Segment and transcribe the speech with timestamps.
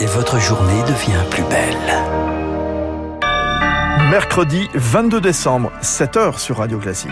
[0.00, 1.74] et votre journée devient plus belle.
[4.10, 7.10] Mercredi 22 décembre, 7h sur Radio Classique.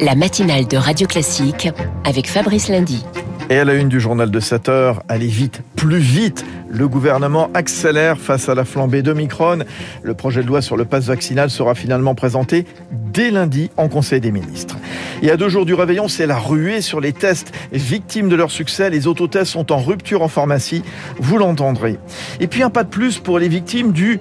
[0.00, 1.68] La matinale de Radio Classique
[2.04, 3.04] avec Fabrice Lundy.
[3.48, 6.44] Et à la une du journal de 7 heures, allez vite, plus vite.
[6.68, 9.60] Le gouvernement accélère face à la flambée d'Omicron.
[10.02, 14.20] Le projet de loi sur le pass vaccinal sera finalement présenté dès lundi en Conseil
[14.20, 14.76] des ministres.
[15.22, 17.52] Et à deux jours du réveillon, c'est la ruée sur les tests.
[17.72, 20.82] Victimes de leur succès, les autotests sont en rupture en pharmacie.
[21.20, 21.98] Vous l'entendrez.
[22.40, 24.18] Et puis un pas de plus pour les victimes du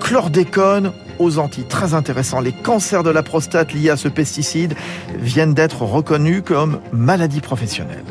[0.00, 1.64] chlordécone aux Antilles.
[1.68, 2.40] Très intéressant.
[2.40, 4.74] Les cancers de la prostate liés à ce pesticide
[5.18, 8.04] viennent d'être reconnus comme maladies professionnelles.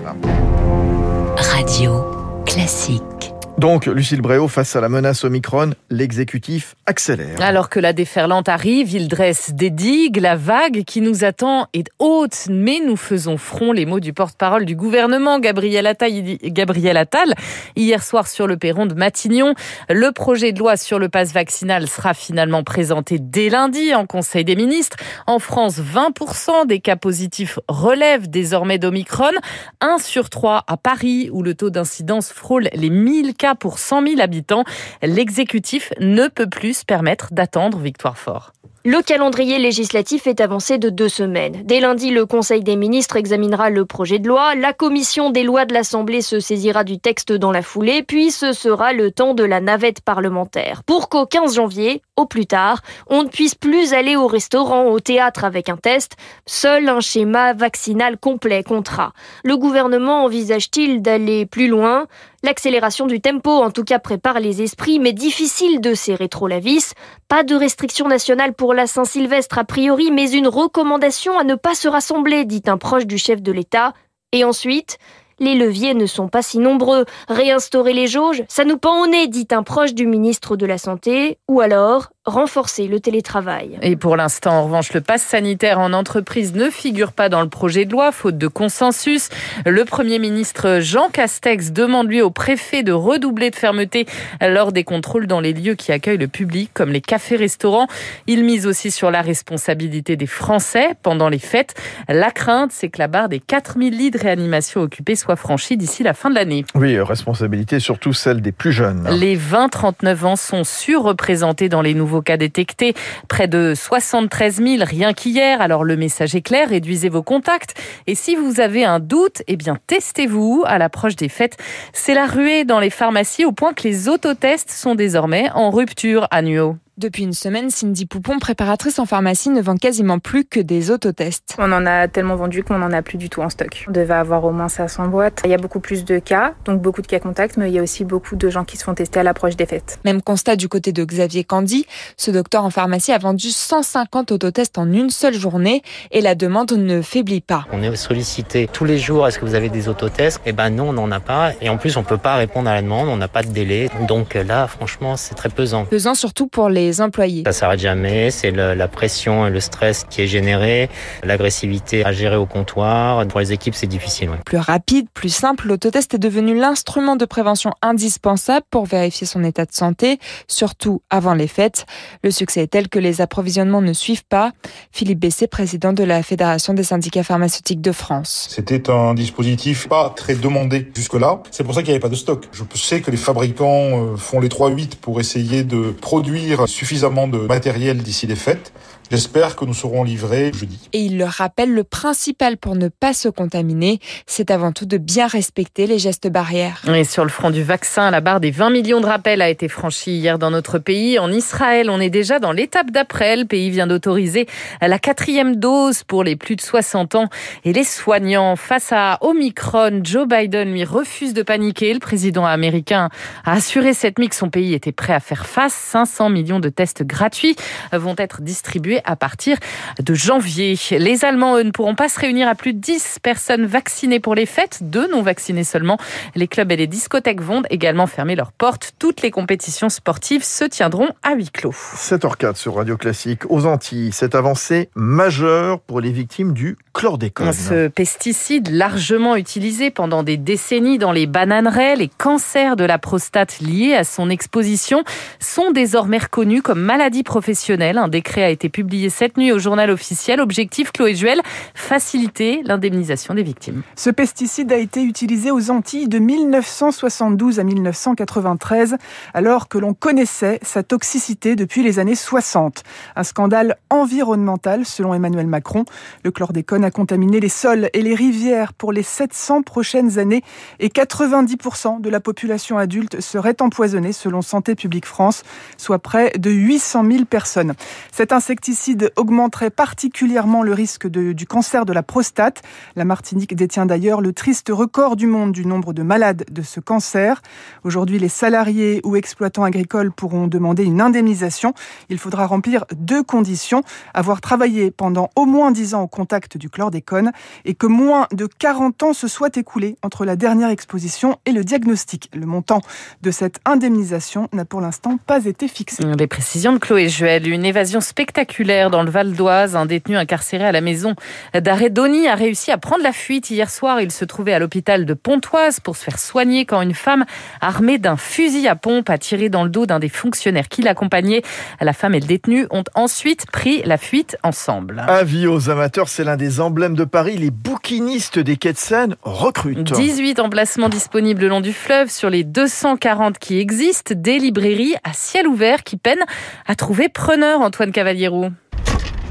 [1.38, 2.04] Radio
[2.46, 3.35] classique.
[3.58, 7.42] Donc, Lucille Bréau, face à la menace Omicron, l'exécutif accélère.
[7.42, 10.18] Alors que la déferlante arrive, il dresse des digues.
[10.18, 13.72] La vague qui nous attend est haute, mais nous faisons front.
[13.72, 17.34] Les mots du porte-parole du gouvernement, Gabriel Attal,
[17.78, 19.54] hier soir sur le perron de Matignon.
[19.90, 24.44] Le projet de loi sur le passe vaccinal sera finalement présenté dès lundi en Conseil
[24.44, 24.98] des ministres.
[25.28, 29.32] En France, 20% des cas positifs relèvent désormais d'Omicron.
[29.80, 34.08] 1 sur 3 à Paris, où le taux d'incidence frôle les 1000 cas pour 100
[34.08, 34.64] 000 habitants.
[35.04, 38.54] L'exécutif ne peut plus se permettre d'attendre Victoire Fort.
[38.88, 41.64] Le calendrier législatif est avancé de deux semaines.
[41.64, 44.54] Dès lundi, le Conseil des ministres examinera le projet de loi.
[44.54, 48.54] La commission des lois de l'Assemblée se saisira du texte dans la foulée, puis ce
[48.54, 50.84] sera le temps de la navette parlementaire.
[50.84, 55.00] Pour qu'au 15 janvier, au plus tard, on ne puisse plus aller au restaurant, au
[55.00, 56.16] théâtre avec un test.
[56.46, 59.14] Seul un schéma vaccinal complet comptera.
[59.44, 62.06] Le gouvernement envisage-t-il d'aller plus loin?
[62.44, 66.60] L'accélération du tempo, en tout cas, prépare les esprits, mais difficile de serrer trop la
[66.60, 66.94] vis.
[67.28, 71.76] Pas de restriction nationale pour la Saint-Sylvestre a priori, mais une recommandation à ne pas
[71.76, 73.94] se rassembler, dit un proche du chef de l'État.
[74.32, 74.98] Et ensuite,
[75.40, 77.06] les leviers ne sont pas si nombreux.
[77.28, 80.78] Réinstaurer les jauges, ça nous pend au nez, dit un proche du ministre de la
[80.78, 81.40] Santé.
[81.48, 83.78] Ou alors, renforcer le télétravail.
[83.82, 87.50] Et pour l'instant, en revanche, le pass sanitaire en entreprise ne figure pas dans le
[87.50, 89.30] projet de loi, faute de consensus.
[89.66, 94.08] Le Premier ministre Jean Castex demande lui au préfet de redoubler de fermeté
[94.42, 97.88] lors des contrôles dans les lieux qui accueillent le public, comme les cafés-restaurants.
[98.26, 101.76] Il mise aussi sur la responsabilité des Français pendant les fêtes.
[102.10, 106.02] La crainte, c'est que la barre des 4000 lits de réanimation occupés soit franchie d'ici
[106.02, 106.66] la fin de l'année.
[106.74, 109.08] Oui, responsabilité surtout celle des plus jeunes.
[109.12, 112.94] Les 20-39 ans sont surreprésentés dans les nouveaux cas détectés.
[113.28, 115.62] Près de 73 000 rien qu'hier.
[115.62, 117.76] Alors le message est clair, réduisez vos contacts.
[118.08, 121.58] Et si vous avez un doute, eh bien testez-vous à l'approche des fêtes.
[121.94, 126.28] C'est la ruée dans les pharmacies au point que les autotests sont désormais en rupture
[126.32, 126.78] annuaux.
[126.98, 131.54] Depuis une semaine, Cindy Poupon, préparatrice en pharmacie, ne vend quasiment plus que des autotests.
[131.58, 133.84] On en a tellement vendu qu'on n'en a plus du tout en stock.
[133.90, 135.42] On devait avoir au moins 500 boîtes.
[135.44, 137.80] Il y a beaucoup plus de cas, donc beaucoup de cas contacts, mais il y
[137.80, 140.00] a aussi beaucoup de gens qui se font tester à l'approche des fêtes.
[140.06, 141.86] Même constat du côté de Xavier Candy.
[142.16, 145.82] Ce docteur en pharmacie a vendu 150 autotests en une seule journée
[146.12, 147.66] et la demande ne faiblit pas.
[147.74, 149.28] On est sollicité tous les jours.
[149.28, 150.40] Est-ce que vous avez des autotests?
[150.46, 151.52] Eh ben non, on n'en a pas.
[151.60, 153.10] Et en plus, on peut pas répondre à la demande.
[153.10, 153.90] On n'a pas de délai.
[154.08, 155.84] Donc là, franchement, c'est très pesant.
[155.84, 157.44] Pesant surtout pour les employés.
[157.46, 160.90] Ça s'arrête jamais, c'est la pression et le stress qui est généré,
[161.24, 163.26] l'agressivité à gérer au comptoir.
[163.28, 164.30] Pour les équipes, c'est difficile.
[164.46, 169.66] Plus rapide, plus simple, l'autotest est devenu l'instrument de prévention indispensable pour vérifier son état
[169.66, 171.86] de santé, surtout avant les fêtes.
[172.24, 174.52] Le succès est tel que les approvisionnements ne suivent pas.
[174.92, 178.48] Philippe Bessé, président de la Fédération des syndicats pharmaceutiques de France.
[178.50, 181.42] C'était un dispositif pas très demandé jusque-là.
[181.52, 182.46] C'est pour ça qu'il n'y avait pas de stock.
[182.52, 187.38] Je sais que les fabricants euh, font les 3-8 pour essayer de produire suffisamment de
[187.40, 188.74] matériel d'ici les fêtes.
[189.12, 190.90] J'espère que nous serons livrés jeudi.
[190.92, 194.98] Et il le rappelle, le principal pour ne pas se contaminer, c'est avant tout de
[194.98, 196.82] bien respecter les gestes barrières.
[196.92, 199.68] Et sur le front du vaccin, la barre des 20 millions de rappels a été
[199.68, 201.20] franchie hier dans notre pays.
[201.20, 203.36] En Israël, on est déjà dans l'étape d'après.
[203.36, 204.48] Le pays vient d'autoriser
[204.82, 207.30] la quatrième dose pour les plus de 60 ans.
[207.64, 211.94] Et les soignants, face à Omicron, Joe Biden lui refuse de paniquer.
[211.94, 213.10] Le président américain
[213.44, 215.74] a assuré cette nuit que son pays était prêt à faire face.
[215.74, 217.56] 500 millions de tests gratuits
[217.94, 219.58] vont être distribués à partir
[220.00, 220.78] de janvier.
[220.92, 224.36] Les Allemands, eux, ne pourront pas se réunir à plus de 10 personnes vaccinées pour
[224.36, 225.98] les fêtes, deux non vaccinées seulement.
[226.36, 228.94] Les clubs et les discothèques vont également fermer leurs portes.
[229.00, 231.76] Toutes les compétitions sportives se tiendront à huis clos.
[231.96, 233.42] 7h04 sur Radio Classique.
[233.50, 237.54] Aux Antilles, cette avancée majeure pour les victimes du chlordécone.
[237.54, 243.60] Ce pesticide largement utilisé pendant des décennies dans les bananeraies, les cancers de la prostate
[243.60, 245.04] liés à son exposition
[245.40, 247.98] sont désormais reconnus comme maladie professionnelle.
[247.98, 250.40] Un décret a été publié publié cette nuit au journal officiel.
[250.40, 251.42] Objectif, Chloé Juel,
[251.74, 253.82] faciliter l'indemnisation des victimes.
[253.96, 258.98] Ce pesticide a été utilisé aux Antilles de 1972 à 1993,
[259.34, 262.84] alors que l'on connaissait sa toxicité depuis les années 60.
[263.16, 265.86] Un scandale environnemental, selon Emmanuel Macron.
[266.24, 270.44] Le chlordécone a contaminé les sols et les rivières pour les 700 prochaines années
[270.80, 275.42] et 90% de la population adulte serait empoisonnée, selon Santé publique France,
[275.76, 277.74] soit près de 800 000 personnes.
[278.12, 278.75] Cet insecticide
[279.16, 282.62] augmenterait particulièrement le risque du cancer de la prostate.
[282.96, 286.80] La Martinique détient d'ailleurs le triste record du monde du nombre de malades de ce
[286.80, 287.42] cancer.
[287.84, 291.74] Aujourd'hui, les salariés ou exploitants agricoles pourront demander une indemnisation.
[292.10, 293.84] Il faudra remplir deux conditions.
[294.14, 297.32] Avoir travaillé pendant au moins 10 ans au contact du chlordécone
[297.64, 301.64] et que moins de 40 ans se soient écoulés entre la dernière exposition et le
[301.64, 302.30] diagnostic.
[302.34, 302.82] Le montant
[303.22, 306.04] de cette indemnisation n'a pour l'instant pas été fixé.
[306.04, 307.48] Les précisions de Chloé Juel.
[307.48, 309.76] Une évasion spectaculaire dans le Val d'Oise.
[309.76, 311.14] Un détenu incarcéré à la maison
[311.54, 313.52] d'arrêt d'Oni a réussi à prendre la fuite.
[313.52, 316.96] Hier soir, il se trouvait à l'hôpital de Pontoise pour se faire soigner quand une
[316.96, 317.26] femme
[317.62, 321.44] armée d'un fusil à pompe a tiré dans le dos d'un des fonctionnaires qui l'accompagnait.
[321.80, 325.06] La femme et le détenu ont ensuite pris la fuite ensemble.
[325.08, 327.38] Avis aux amateurs, c'est l'un des emblèmes de Paris.
[327.38, 329.94] Les bouquinistes des quais de Seine recrutent.
[329.94, 334.14] 18 emplacements disponibles le long du fleuve sur les 240 qui existent.
[334.16, 336.26] Des librairies à ciel ouvert qui peinent
[336.66, 338.50] à trouver preneur, Antoine Cavaliero.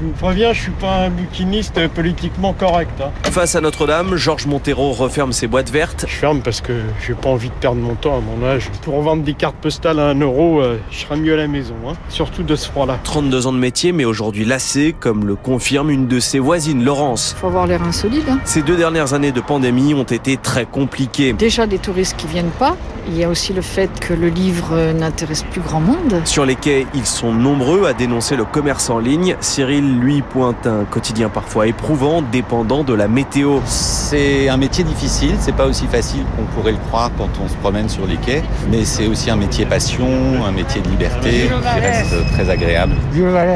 [0.01, 2.91] Je vous préviens, je suis pas un bouquiniste politiquement correct.
[2.99, 3.11] Hein.
[3.31, 6.03] Face à Notre-Dame, Georges Montero referme ses boîtes vertes.
[6.05, 6.73] Je ferme parce que
[7.07, 8.69] j'ai pas envie de perdre mon temps à mon âge.
[8.81, 11.75] Pour vendre des cartes postales à un euro, euh, je serais mieux à la maison.
[11.87, 11.93] Hein.
[12.09, 12.99] Surtout de ce froid-là.
[13.05, 17.33] 32 ans de métier, mais aujourd'hui lassé, comme le confirme une de ses voisines, Laurence.
[17.39, 18.25] Faut avoir l'air insolide.
[18.29, 18.39] Hein.
[18.43, 21.31] Ces deux dernières années de pandémie ont été très compliquées.
[21.31, 22.75] Déjà des touristes qui viennent pas.
[23.07, 26.21] Il y a aussi le fait que le livre n'intéresse plus grand monde.
[26.25, 29.35] Sur les quais, ils sont nombreux à dénoncer le commerce en ligne.
[29.41, 33.59] Cyril, lui, pointe un quotidien parfois éprouvant, dépendant de la météo.
[33.65, 37.55] C'est un métier difficile, c'est pas aussi facile qu'on pourrait le croire quand on se
[37.55, 40.07] promène sur les quais, mais c'est aussi un métier passion,
[40.45, 42.95] un métier de liberté qui reste très agréable.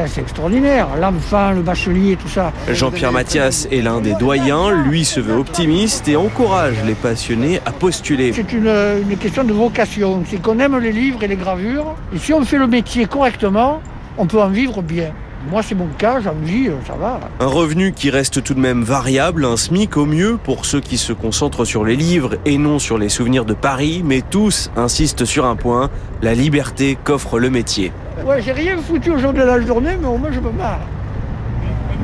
[0.06, 2.52] C'est extraordinaire, l'enfant, le bachelier, tout ça.
[2.70, 7.72] Jean-Pierre Mathias est l'un des doyens, lui se veut optimiste et encourage les passionnés à
[7.72, 8.32] postuler.
[8.32, 8.72] C'est une,
[9.10, 12.44] une question de vocation, c'est qu'on aime les livres et les gravures, et si on
[12.44, 13.80] fait le métier correctement,
[14.18, 15.12] on peut en vivre bien.
[15.48, 17.18] Moi, c'est mon cas, j'en vis, ça va.
[17.40, 20.98] Un revenu qui reste tout de même variable, un SMIC au mieux pour ceux qui
[20.98, 25.24] se concentrent sur les livres et non sur les souvenirs de Paris, mais tous insistent
[25.24, 25.90] sur un point,
[26.20, 27.90] la liberté qu'offre le métier.
[28.24, 30.80] Ouais, j'ai rien foutu aujourd'hui de la journée, mais au moins je me marre.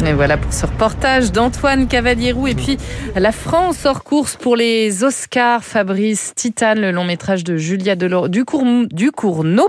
[0.05, 2.47] Et voilà pour ce reportage d'Antoine Cavaliérou.
[2.47, 2.77] Et puis,
[3.17, 5.65] la France hors course pour les Oscars.
[5.65, 8.29] Fabrice Titane, le long métrage de Julia Delors,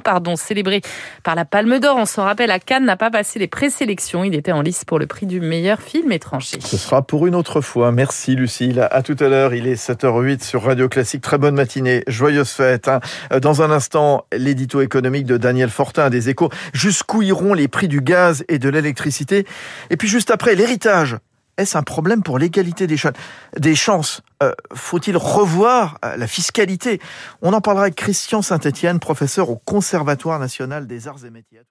[0.03, 0.81] pardon, célébré
[1.24, 1.97] par la Palme d'Or.
[1.97, 4.24] On s'en rappelle, à Cannes, n'a pas passé les présélections.
[4.24, 6.57] Il était en lice pour le prix du meilleur film étranger.
[6.59, 7.91] Ce sera pour une autre fois.
[7.91, 8.88] Merci, Lucille.
[8.91, 9.53] À tout à l'heure.
[9.53, 11.21] Il est 7h08 sur Radio Classique.
[11.21, 12.03] Très bonne matinée.
[12.07, 12.89] Joyeuse fête.
[12.89, 13.00] Hein.
[13.41, 16.50] Dans un instant, l'édito économique de Daniel Fortin des Échos.
[16.74, 19.45] Jusqu'où iront les prix du gaz et de l'électricité?
[19.89, 21.16] Et puis, juste après, l'héritage.
[21.58, 24.22] Est-ce un problème pour l'égalité des, chances?
[24.42, 27.00] Euh, Faut-il revoir la fiscalité?
[27.44, 31.62] On en parlera avec Christian Saint-Etienne, professeur au Conservatoire national des arts et métiers.